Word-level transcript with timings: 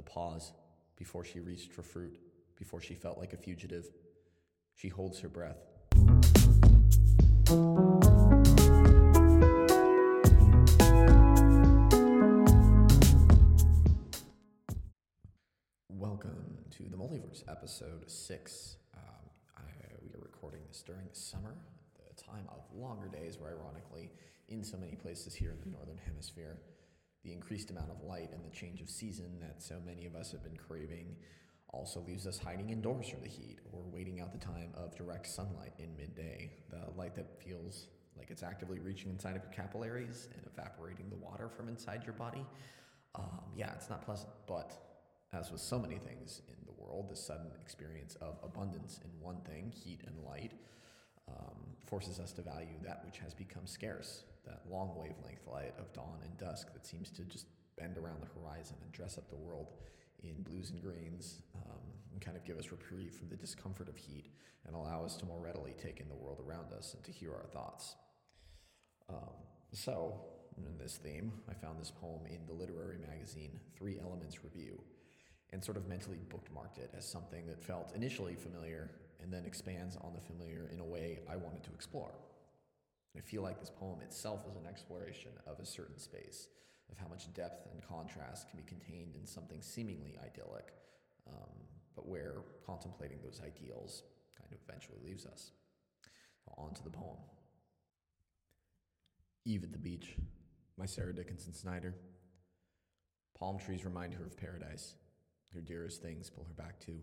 the 0.00 0.10
pause 0.10 0.52
before 0.96 1.22
she 1.26 1.40
reached 1.40 1.74
for 1.74 1.82
fruit, 1.82 2.18
before 2.56 2.80
she 2.80 2.94
felt 2.94 3.18
like 3.18 3.34
a 3.34 3.36
fugitive. 3.36 3.86
She 4.74 4.88
holds 4.88 5.20
her 5.20 5.28
breath. 5.28 5.58
Welcome 15.90 16.56
to 16.70 16.84
the 16.84 16.96
Multiverse, 16.96 17.42
episode 17.46 18.10
six. 18.10 18.76
Um, 18.96 19.02
I, 19.58 19.60
we 20.00 20.14
are 20.14 20.22
recording 20.22 20.60
this 20.66 20.80
during 20.80 21.08
the 21.12 21.14
summer, 21.14 21.56
the 22.08 22.22
time 22.22 22.46
of 22.48 22.62
longer 22.74 23.08
days, 23.08 23.36
where 23.38 23.50
ironically, 23.50 24.12
in 24.48 24.64
so 24.64 24.78
many 24.78 24.96
places 24.96 25.34
here 25.34 25.50
in 25.50 25.60
the 25.60 25.76
Northern 25.76 25.98
Hemisphere, 26.06 26.56
the 27.24 27.32
increased 27.32 27.70
amount 27.70 27.90
of 27.90 28.02
light 28.02 28.30
and 28.32 28.44
the 28.44 28.54
change 28.54 28.80
of 28.80 28.88
season 28.88 29.38
that 29.40 29.62
so 29.62 29.76
many 29.84 30.06
of 30.06 30.14
us 30.14 30.32
have 30.32 30.42
been 30.42 30.56
craving 30.56 31.16
also 31.72 32.00
leaves 32.06 32.26
us 32.26 32.38
hiding 32.38 32.70
indoors 32.70 33.08
from 33.08 33.20
the 33.20 33.28
heat 33.28 33.58
or 33.72 33.82
waiting 33.92 34.20
out 34.20 34.32
the 34.32 34.38
time 34.38 34.72
of 34.74 34.96
direct 34.96 35.26
sunlight 35.26 35.72
in 35.78 35.96
midday. 35.96 36.50
The 36.70 36.90
light 36.96 37.14
that 37.14 37.40
feels 37.42 37.86
like 38.16 38.30
it's 38.30 38.42
actively 38.42 38.80
reaching 38.80 39.10
inside 39.10 39.36
of 39.36 39.42
your 39.42 39.52
capillaries 39.52 40.28
and 40.34 40.44
evaporating 40.46 41.08
the 41.08 41.16
water 41.16 41.48
from 41.48 41.68
inside 41.68 42.02
your 42.04 42.14
body. 42.14 42.44
Um, 43.14 43.40
yeah, 43.56 43.72
it's 43.74 43.88
not 43.88 44.04
pleasant, 44.04 44.30
but 44.46 44.72
as 45.32 45.52
with 45.52 45.60
so 45.60 45.78
many 45.78 45.96
things 45.96 46.42
in 46.48 46.56
the 46.66 46.72
world, 46.82 47.08
the 47.08 47.16
sudden 47.16 47.50
experience 47.60 48.16
of 48.20 48.38
abundance 48.42 49.00
in 49.04 49.10
one 49.20 49.40
thing, 49.42 49.72
heat 49.72 50.00
and 50.06 50.16
light, 50.24 50.52
um, 51.38 51.56
forces 51.86 52.18
us 52.18 52.32
to 52.32 52.42
value 52.42 52.78
that 52.84 53.02
which 53.04 53.18
has 53.18 53.34
become 53.34 53.66
scarce, 53.66 54.24
that 54.46 54.62
long 54.70 54.94
wavelength 54.96 55.46
light 55.46 55.74
of 55.78 55.92
dawn 55.92 56.18
and 56.24 56.36
dusk 56.38 56.72
that 56.72 56.86
seems 56.86 57.10
to 57.10 57.22
just 57.22 57.46
bend 57.78 57.96
around 57.96 58.20
the 58.20 58.40
horizon 58.40 58.76
and 58.82 58.92
dress 58.92 59.18
up 59.18 59.28
the 59.30 59.36
world 59.36 59.68
in 60.22 60.42
blues 60.42 60.70
and 60.70 60.82
greens 60.82 61.42
um, 61.56 61.80
and 62.12 62.20
kind 62.20 62.36
of 62.36 62.44
give 62.44 62.58
us 62.58 62.70
reprieve 62.70 63.14
from 63.14 63.28
the 63.28 63.36
discomfort 63.36 63.88
of 63.88 63.96
heat 63.96 64.26
and 64.66 64.76
allow 64.76 65.04
us 65.04 65.16
to 65.16 65.24
more 65.24 65.40
readily 65.40 65.74
take 65.82 66.00
in 66.00 66.08
the 66.08 66.14
world 66.14 66.40
around 66.46 66.72
us 66.72 66.94
and 66.94 67.02
to 67.04 67.10
hear 67.10 67.32
our 67.32 67.46
thoughts. 67.46 67.96
Um, 69.08 69.32
so, 69.72 70.20
in 70.58 70.76
this 70.78 70.96
theme, 70.96 71.32
I 71.48 71.54
found 71.54 71.80
this 71.80 71.90
poem 71.90 72.20
in 72.28 72.46
the 72.46 72.52
literary 72.52 72.98
magazine 72.98 73.58
Three 73.76 73.98
Elements 73.98 74.44
Review 74.44 74.80
and 75.52 75.64
sort 75.64 75.76
of 75.76 75.88
mentally 75.88 76.18
bookmarked 76.28 76.78
it 76.78 76.90
as 76.96 77.08
something 77.08 77.46
that 77.46 77.62
felt 77.62 77.92
initially 77.94 78.34
familiar 78.34 78.90
and 79.22 79.32
then 79.32 79.44
expands 79.44 79.96
on 79.96 80.12
the 80.14 80.20
familiar 80.20 80.70
in 80.72 80.80
a 80.80 80.84
way 80.84 81.20
I 81.30 81.36
wanted 81.36 81.62
to 81.64 81.72
explore. 81.72 82.12
I 83.16 83.20
feel 83.20 83.42
like 83.42 83.58
this 83.58 83.70
poem 83.70 84.00
itself 84.02 84.46
is 84.48 84.56
an 84.56 84.66
exploration 84.66 85.32
of 85.46 85.58
a 85.58 85.66
certain 85.66 85.98
space, 85.98 86.48
of 86.90 86.98
how 86.98 87.08
much 87.08 87.32
depth 87.34 87.68
and 87.72 87.82
contrast 87.82 88.48
can 88.48 88.58
be 88.58 88.64
contained 88.64 89.16
in 89.16 89.26
something 89.26 89.60
seemingly 89.60 90.16
idyllic, 90.22 90.72
um, 91.28 91.50
but 91.96 92.08
where 92.08 92.42
contemplating 92.64 93.18
those 93.22 93.40
ideals 93.44 94.04
kind 94.38 94.52
of 94.52 94.58
eventually 94.68 94.98
leaves 95.04 95.26
us. 95.26 95.50
On 96.56 96.74
to 96.74 96.82
the 96.82 96.90
poem. 96.90 97.18
Eve 99.44 99.62
at 99.62 99.72
the 99.72 99.78
Beach 99.78 100.16
by 100.76 100.86
Sarah 100.86 101.14
Dickenson 101.14 101.54
Snyder. 101.54 101.94
Palm 103.38 103.58
trees 103.58 103.84
remind 103.84 104.14
her 104.14 104.24
of 104.24 104.36
paradise. 104.36 104.94
Her 105.54 105.60
dearest 105.60 106.02
things 106.02 106.28
pull 106.28 106.44
her 106.44 106.54
back 106.54 106.80
too. 106.80 106.98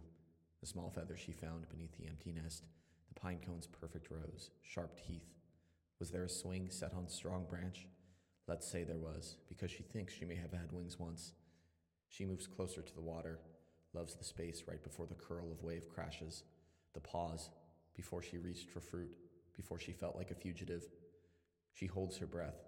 The 0.61 0.67
small 0.67 0.89
feather 0.89 1.15
she 1.15 1.31
found 1.31 1.69
beneath 1.69 1.95
the 1.97 2.07
empty 2.07 2.31
nest, 2.31 2.65
the 3.07 3.19
pine 3.19 3.39
cone's 3.45 3.67
perfect 3.67 4.09
rose, 4.09 4.49
sharp 4.63 4.97
teeth. 5.05 5.33
Was 5.99 6.11
there 6.11 6.23
a 6.23 6.29
swing 6.29 6.69
set 6.69 6.93
on 6.93 7.07
strong 7.07 7.45
branch? 7.49 7.87
Let's 8.47 8.69
say 8.69 8.83
there 8.83 8.97
was, 8.97 9.37
because 9.49 9.71
she 9.71 9.83
thinks 9.83 10.13
she 10.13 10.25
may 10.25 10.35
have 10.35 10.51
had 10.51 10.71
wings 10.71 10.97
once. 10.99 11.33
She 12.09 12.25
moves 12.25 12.47
closer 12.47 12.81
to 12.81 12.95
the 12.95 13.01
water, 13.01 13.39
loves 13.93 14.15
the 14.15 14.23
space 14.23 14.63
right 14.67 14.81
before 14.83 15.05
the 15.05 15.15
curl 15.15 15.51
of 15.51 15.63
wave 15.63 15.87
crashes, 15.93 16.43
the 16.93 16.99
pause 16.99 17.49
before 17.95 18.21
she 18.21 18.37
reached 18.37 18.69
for 18.69 18.79
fruit, 18.79 19.11
before 19.55 19.79
she 19.79 19.91
felt 19.91 20.15
like 20.15 20.31
a 20.31 20.35
fugitive. 20.35 20.83
She 21.73 21.87
holds 21.87 22.17
her 22.17 22.27
breath. 22.27 22.63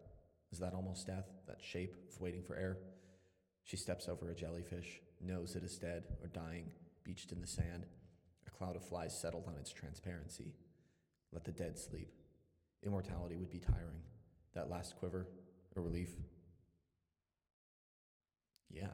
Is 0.51 0.59
that 0.59 0.73
almost 0.73 1.07
death, 1.07 1.29
that 1.47 1.61
shape 1.61 1.95
of 2.09 2.19
waiting 2.19 2.43
for 2.43 2.55
air? 2.55 2.77
She 3.63 3.77
steps 3.77 4.09
over 4.09 4.29
a 4.29 4.35
jellyfish, 4.35 4.99
knows 5.21 5.55
it 5.55 5.63
is 5.63 5.77
dead 5.77 6.03
or 6.21 6.27
dying, 6.27 6.71
beached 7.09 7.31
in 7.31 7.41
the 7.41 7.47
sand. 7.47 7.85
A 8.45 8.51
cloud 8.51 8.75
of 8.75 8.83
flies 8.83 9.19
settled 9.19 9.45
on 9.47 9.55
its 9.55 9.71
transparency. 9.71 10.53
Let 11.33 11.43
the 11.43 11.51
dead 11.51 11.77
sleep. 11.77 12.11
Immortality 12.85 13.35
would 13.35 13.49
be 13.49 13.59
tiring. 13.59 14.01
That 14.53 14.69
last 14.69 14.95
quiver, 14.97 15.27
a 15.75 15.81
relief. 15.81 16.09
Yeah. 18.69 18.93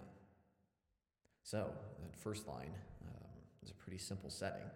So, 1.44 1.70
that 2.02 2.16
first 2.16 2.48
line 2.48 2.72
um, 3.06 3.32
is 3.62 3.72
a 3.72 3.74
pretty 3.74 3.98
simple 3.98 4.30
setting, 4.30 4.70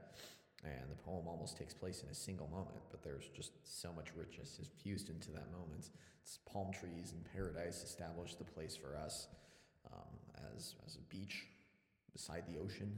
and 0.63 0.91
the 0.91 1.01
poem 1.03 1.27
almost 1.27 1.57
takes 1.57 1.73
place 1.73 2.03
in 2.03 2.09
a 2.09 2.13
single 2.13 2.47
moment, 2.47 2.79
but 2.91 3.01
there's 3.03 3.29
just 3.35 3.51
so 3.63 3.91
much 3.93 4.07
richness 4.17 4.59
infused 4.59 5.09
into 5.09 5.31
that 5.31 5.49
moment. 5.51 5.89
It's 6.21 6.39
palm 6.45 6.71
trees 6.73 7.13
and 7.13 7.23
paradise 7.33 7.83
establish 7.83 8.35
the 8.35 8.43
place 8.43 8.75
for 8.75 8.97
us 8.97 9.27
um, 9.91 10.51
as, 10.55 10.75
as 10.85 10.95
a 10.95 11.15
beach 11.15 11.47
beside 12.13 12.43
the 12.47 12.59
ocean. 12.59 12.91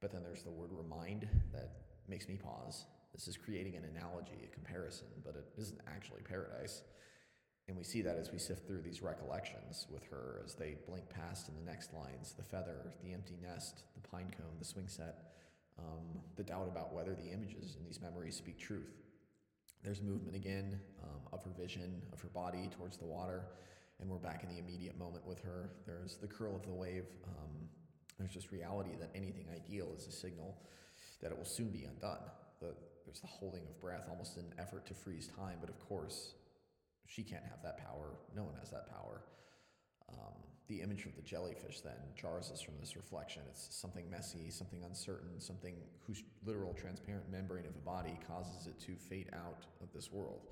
But 0.00 0.12
then 0.12 0.22
there's 0.22 0.42
the 0.42 0.50
word 0.50 0.70
remind 0.72 1.28
that 1.52 1.70
makes 2.08 2.28
me 2.28 2.36
pause. 2.36 2.86
This 3.12 3.28
is 3.28 3.36
creating 3.36 3.76
an 3.76 3.84
analogy, 3.84 4.38
a 4.44 4.54
comparison, 4.54 5.08
but 5.24 5.34
it 5.36 5.46
isn't 5.60 5.80
actually 5.86 6.22
paradise. 6.22 6.82
And 7.68 7.76
we 7.76 7.84
see 7.84 8.02
that 8.02 8.16
as 8.16 8.32
we 8.32 8.38
sift 8.38 8.66
through 8.66 8.82
these 8.82 9.02
recollections 9.02 9.86
with 9.90 10.02
her 10.10 10.42
as 10.44 10.54
they 10.54 10.76
blink 10.88 11.08
past 11.08 11.48
in 11.48 11.54
the 11.54 11.70
next 11.70 11.92
lines 11.94 12.34
the 12.36 12.42
feather, 12.42 12.92
the 13.04 13.12
empty 13.12 13.36
nest, 13.40 13.84
the 13.94 14.08
pine 14.08 14.32
cone, 14.36 14.56
the 14.58 14.64
swing 14.64 14.88
set, 14.88 15.34
um, 15.78 16.20
the 16.36 16.42
doubt 16.42 16.68
about 16.68 16.92
whether 16.92 17.14
the 17.14 17.30
images 17.30 17.76
in 17.78 17.84
these 17.84 18.00
memories 18.00 18.36
speak 18.36 18.58
truth. 18.58 18.96
There's 19.84 20.02
movement 20.02 20.34
again 20.34 20.80
um, 21.02 21.20
of 21.32 21.44
her 21.44 21.52
vision, 21.56 22.02
of 22.12 22.20
her 22.20 22.28
body 22.28 22.68
towards 22.76 22.96
the 22.96 23.06
water, 23.06 23.44
and 24.00 24.08
we're 24.08 24.18
back 24.18 24.42
in 24.42 24.48
the 24.48 24.58
immediate 24.58 24.98
moment 24.98 25.26
with 25.26 25.40
her. 25.42 25.70
There's 25.86 26.16
the 26.16 26.26
curl 26.26 26.56
of 26.56 26.66
the 26.66 26.74
wave. 26.74 27.06
Um, 27.26 27.68
there's 28.20 28.32
just 28.32 28.52
reality 28.52 28.90
that 29.00 29.10
anything 29.14 29.46
ideal 29.54 29.88
is 29.96 30.06
a 30.06 30.12
signal 30.12 30.56
that 31.22 31.32
it 31.32 31.38
will 31.38 31.44
soon 31.44 31.70
be 31.70 31.84
undone. 31.84 32.20
The, 32.60 32.74
there's 33.04 33.20
the 33.20 33.26
holding 33.26 33.62
of 33.62 33.80
breath, 33.80 34.06
almost 34.08 34.36
an 34.36 34.52
effort 34.58 34.86
to 34.86 34.94
freeze 34.94 35.28
time, 35.36 35.58
but 35.60 35.70
of 35.70 35.78
course, 35.88 36.34
she 37.06 37.22
can't 37.22 37.44
have 37.44 37.62
that 37.62 37.78
power. 37.78 38.12
No 38.36 38.42
one 38.42 38.54
has 38.60 38.70
that 38.70 38.90
power. 38.90 39.22
Um, 40.10 40.34
the 40.68 40.82
image 40.82 41.04
of 41.06 41.16
the 41.16 41.22
jellyfish 41.22 41.80
then 41.80 41.96
jars 42.14 42.50
us 42.52 42.60
from 42.60 42.74
this 42.78 42.94
reflection. 42.94 43.42
It's 43.50 43.68
something 43.74 44.08
messy, 44.08 44.50
something 44.50 44.84
uncertain, 44.84 45.40
something 45.40 45.74
whose 46.06 46.22
literal 46.46 46.74
transparent 46.74 47.30
membrane 47.30 47.66
of 47.66 47.74
a 47.74 47.84
body 47.84 48.18
causes 48.28 48.68
it 48.68 48.78
to 48.86 48.94
fade 48.94 49.30
out 49.32 49.66
of 49.82 49.92
this 49.92 50.12
world 50.12 50.46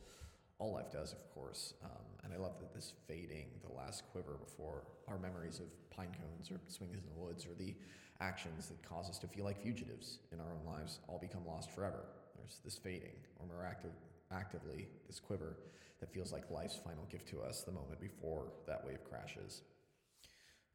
all 0.58 0.72
life 0.72 0.91
does, 0.91 1.12
of 1.12 1.34
course. 1.34 1.74
Um, 1.84 2.04
and 2.24 2.32
I 2.34 2.36
love 2.36 2.58
that 2.60 2.74
this 2.74 2.92
fading, 3.06 3.46
the 3.66 3.72
last 3.74 4.04
quiver 4.10 4.36
before 4.44 4.82
our 5.06 5.19
memories 5.19 5.60
of 5.60 5.66
pine 5.91 6.10
cones 6.10 6.50
or 6.50 6.60
swings 6.69 6.98
in 6.98 7.04
the 7.06 7.20
woods 7.20 7.46
or 7.46 7.54
the 7.54 7.74
actions 8.20 8.69
that 8.69 8.82
cause 8.82 9.08
us 9.08 9.19
to 9.19 9.28
feel 9.28 9.44
like 9.44 9.62
fugitives 9.62 10.19
in 10.32 10.41
our 10.41 10.46
own 10.46 10.66
lives 10.66 10.98
all 11.08 11.19
become 11.19 11.46
lost 11.46 11.70
forever. 11.70 12.04
There's 12.36 12.58
this 12.64 12.76
fading, 12.76 13.16
or 13.38 13.46
more 13.46 13.64
active, 13.64 13.92
actively, 14.32 14.88
this 15.06 15.20
quiver 15.20 15.56
that 16.00 16.12
feels 16.12 16.32
like 16.32 16.50
life's 16.50 16.76
final 16.76 17.04
gift 17.10 17.28
to 17.28 17.40
us 17.40 17.62
the 17.62 17.72
moment 17.72 18.00
before 18.00 18.52
that 18.66 18.84
wave 18.84 19.04
crashes. 19.08 19.62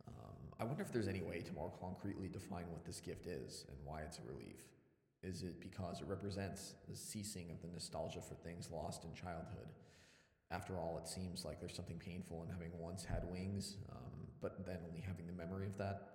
Um, 0.08 0.36
I 0.60 0.64
wonder 0.64 0.84
if 0.84 0.92
there's 0.92 1.08
any 1.08 1.22
way 1.22 1.42
to 1.42 1.54
more 1.54 1.72
concretely 1.82 2.28
define 2.28 2.66
what 2.72 2.86
this 2.86 3.00
gift 3.00 3.26
is 3.28 3.66
and 3.70 3.78
why 3.86 4.02
it's 4.02 4.20
a 4.20 4.22
relief. 4.28 4.64
Is 5.24 5.44
it 5.44 5.62
because 5.62 6.02
it 6.02 6.08
represents 6.08 6.74
the 6.90 6.96
ceasing 6.96 7.50
of 7.50 7.62
the 7.62 7.68
nostalgia 7.68 8.20
for 8.22 8.36
things 8.36 8.70
lost 8.72 9.06
in 9.06 9.14
childhood? 9.14 9.68
After 10.52 10.78
all, 10.78 11.00
it 11.02 11.08
seems 11.08 11.46
like 11.46 11.60
there's 11.60 11.76
something 11.76 11.98
painful 11.98 12.44
in 12.44 12.50
having 12.50 12.78
once 12.78 13.06
had 13.06 13.24
wings, 13.32 13.78
um, 13.92 14.28
but 14.42 14.66
then 14.66 14.80
only 14.88 15.02
having 15.02 15.26
the 15.26 15.34
memory 15.34 15.66
of 15.66 15.78
that. 15.78 16.10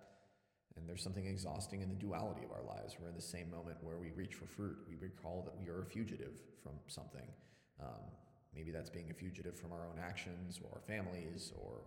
And 0.77 0.87
there's 0.89 1.03
something 1.03 1.27
exhausting 1.27 1.81
in 1.81 1.89
the 1.89 1.97
duality 1.97 2.43
of 2.45 2.53
our 2.53 2.63
lives. 2.63 2.97
We're 3.01 3.09
in 3.09 3.17
the 3.17 3.23
same 3.23 3.51
moment 3.51 3.79
where 3.81 3.97
we 3.97 4.11
reach 4.11 4.35
for 4.35 4.47
fruit. 4.47 4.77
We 4.87 4.95
recall 4.95 5.43
that 5.47 5.59
we 5.59 5.69
are 5.69 5.83
a 5.83 5.87
fugitive 5.87 6.35
from 6.63 6.75
something. 6.87 7.27
Um, 7.83 8.13
maybe 8.55 8.71
that's 8.71 8.91
being 8.91 9.11
a 9.11 9.15
fugitive 9.15 9.59
from 9.59 9.73
our 9.73 9.87
own 9.87 9.99
actions 9.99 10.61
or 10.63 10.71
our 10.75 10.83
families 10.83 11.53
or 11.57 11.81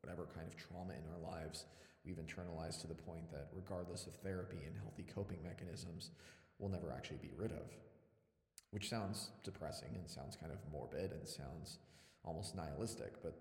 whatever 0.00 0.26
kind 0.34 0.48
of 0.48 0.56
trauma 0.56 0.94
in 0.94 1.04
our 1.12 1.30
lives 1.30 1.66
we've 2.04 2.16
internalized 2.16 2.80
to 2.80 2.88
the 2.88 2.94
point 2.94 3.30
that, 3.30 3.48
regardless 3.54 4.06
of 4.06 4.14
therapy 4.16 4.58
and 4.66 4.74
healthy 4.76 5.04
coping 5.14 5.38
mechanisms, 5.44 6.10
we'll 6.62 6.70
never 6.70 6.92
actually 6.92 7.18
be 7.20 7.32
rid 7.36 7.50
of. 7.50 7.66
Which 8.70 8.88
sounds 8.88 9.30
depressing 9.44 9.90
and 9.94 10.08
sounds 10.08 10.36
kind 10.36 10.52
of 10.52 10.58
morbid 10.72 11.10
and 11.12 11.28
sounds 11.28 11.78
almost 12.24 12.54
nihilistic, 12.54 13.20
but 13.22 13.34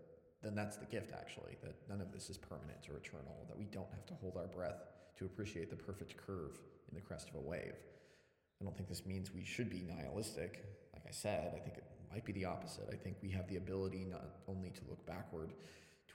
then 0.44 0.56
that's 0.56 0.78
the 0.78 0.86
gift 0.86 1.14
actually, 1.14 1.56
that 1.64 1.76
none 1.88 2.02
of 2.02 2.12
this 2.12 2.30
is 2.30 2.38
permanent 2.38 2.90
or 2.90 2.98
eternal, 2.98 3.46
that 3.48 3.58
we 3.58 3.66
don't 3.66 3.92
have 3.92 4.06
to 4.08 4.16
hold 4.16 4.36
our 4.36 4.48
breath 4.48 4.82
to 5.18 5.26
appreciate 5.26 5.70
the 5.70 5.76
perfect 5.76 6.18
curve 6.18 6.58
in 6.90 6.96
the 6.96 7.02
crest 7.02 7.30
of 7.30 7.36
a 7.36 7.40
wave. 7.40 7.76
I 8.60 8.64
don't 8.64 8.76
think 8.76 8.90
this 8.90 9.06
means 9.06 9.32
we 9.32 9.46
should 9.46 9.70
be 9.70 9.86
nihilistic. 9.88 10.66
Like 10.94 11.04
I 11.08 11.12
said, 11.12 11.54
I 11.56 11.60
think 11.60 11.78
it 11.78 11.86
might 12.12 12.26
be 12.26 12.34
the 12.34 12.46
opposite. 12.46 12.90
I 12.92 12.96
think 12.96 13.18
we 13.22 13.30
have 13.30 13.48
the 13.48 13.58
ability 13.58 14.06
not 14.10 14.26
only 14.48 14.72
to 14.72 14.82
look 14.90 15.06
backward 15.06 15.54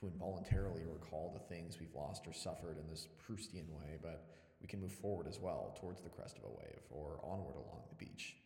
to 0.00 0.06
involuntarily 0.06 0.82
recall 0.85 1.32
the 1.32 1.55
things 1.55 1.79
we've 1.81 1.94
lost 1.94 2.26
or 2.26 2.32
suffered 2.32 2.79
in 2.79 2.91
this 2.91 3.06
Proustian 3.26 3.69
way, 3.70 3.97
but 4.02 4.26
we 4.61 4.67
can 4.67 4.81
move 4.81 4.93
forward 4.93 5.26
as 5.29 5.38
well 5.38 5.76
towards 5.81 6.03
the 6.03 6.08
crest 6.08 6.38
of 6.38 6.44
a 6.44 6.49
wave 6.49 6.81
or 6.91 7.20
onward 7.23 7.56
along 7.56 7.82
the 7.88 8.05
beach, 8.05 8.37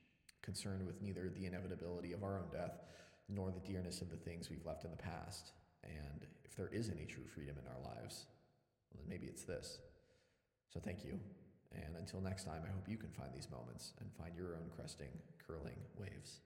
concerned 0.43 0.87
with 0.87 1.01
neither 1.03 1.29
the 1.29 1.47
inevitability 1.47 2.13
of 2.13 2.23
our 2.23 2.39
own 2.39 2.49
death 2.51 2.81
nor 3.29 3.51
the 3.51 3.73
dearness 3.73 4.01
of 4.01 4.11
the 4.11 4.17
things 4.17 4.51
we've 4.51 4.67
left 4.67 4.85
in 4.85 4.91
the 4.91 4.97
past. 4.97 5.53
And 5.85 6.27
if 6.45 6.57
there 6.57 6.69
is 6.73 6.91
any 6.91 7.07
true 7.07 7.27
freedom 7.33 7.57
in 7.59 7.67
our 7.67 7.95
lives, 7.95 8.27
well, 8.93 9.01
then 9.01 9.09
maybe 9.09 9.27
it's 9.27 9.45
this. 9.45 9.79
So 10.73 10.81
thank 10.81 11.05
you. 11.05 11.19
And 11.73 11.97
until 11.97 12.21
next 12.21 12.45
time, 12.45 12.63
I 12.67 12.73
hope 12.73 12.89
you 12.89 12.97
can 12.97 13.11
find 13.11 13.33
these 13.33 13.49
moments 13.51 13.93
and 14.01 14.11
find 14.13 14.35
your 14.35 14.57
own 14.57 14.71
cresting, 14.75 15.11
curling 15.47 15.79
waves. 15.97 16.41